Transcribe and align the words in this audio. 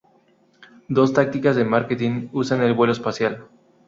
Dos 0.87 1.13
tácticas 1.13 1.55
de 1.55 1.63
marketing 1.63 2.29
usan 2.31 2.61
el 2.63 2.73
vuelo 2.73 2.91
espacial. 2.91 3.45